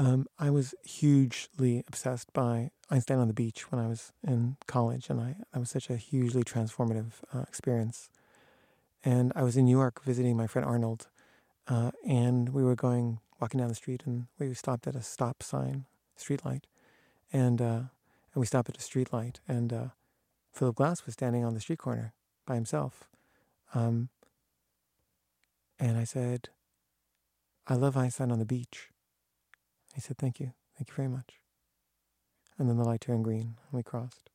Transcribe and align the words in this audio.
Um, 0.00 0.26
I 0.38 0.48
was 0.48 0.74
hugely 0.82 1.84
obsessed 1.86 2.32
by 2.32 2.70
Einstein 2.90 3.18
on 3.18 3.28
the 3.28 3.34
Beach 3.34 3.70
when 3.70 3.78
I 3.78 3.86
was 3.86 4.14
in 4.26 4.56
college, 4.66 5.10
and 5.10 5.20
I 5.20 5.36
that 5.52 5.60
was 5.60 5.68
such 5.68 5.90
a 5.90 5.96
hugely 5.96 6.42
transformative 6.42 7.12
uh, 7.34 7.42
experience. 7.42 8.08
And 9.04 9.30
I 9.36 9.42
was 9.42 9.58
in 9.58 9.66
New 9.66 9.76
York 9.76 10.02
visiting 10.02 10.38
my 10.38 10.46
friend 10.46 10.66
Arnold, 10.66 11.08
uh, 11.68 11.90
and 12.06 12.48
we 12.48 12.64
were 12.64 12.74
going 12.74 13.18
walking 13.42 13.60
down 13.60 13.68
the 13.68 13.74
street, 13.74 14.04
and 14.06 14.28
we 14.38 14.54
stopped 14.54 14.86
at 14.86 14.96
a 14.96 15.02
stop 15.02 15.42
sign, 15.42 15.84
street 16.16 16.46
light, 16.46 16.66
and 17.30 17.60
uh, 17.60 17.82
and 18.32 18.36
we 18.36 18.46
stopped 18.46 18.70
at 18.70 18.78
a 18.78 18.80
street 18.80 19.12
light, 19.12 19.40
and 19.46 19.70
uh, 19.70 19.88
Philip 20.54 20.76
Glass 20.76 21.04
was 21.04 21.12
standing 21.12 21.44
on 21.44 21.52
the 21.52 21.60
street 21.60 21.78
corner 21.78 22.14
by 22.46 22.54
himself, 22.54 23.10
um, 23.74 24.08
and 25.78 25.98
I 25.98 26.04
said, 26.04 26.48
"I 27.66 27.74
love 27.74 27.98
Einstein 27.98 28.32
on 28.32 28.38
the 28.38 28.46
beach." 28.46 28.89
He 30.00 30.02
said, 30.02 30.16
"Thank 30.16 30.40
you, 30.40 30.54
thank 30.78 30.88
you 30.88 30.94
very 30.94 31.08
much." 31.08 31.42
And 32.56 32.70
then 32.70 32.78
the 32.78 32.84
light 32.84 33.02
turned 33.02 33.22
green, 33.22 33.58
and 33.58 33.72
we 33.72 33.82
crossed. 33.82 34.30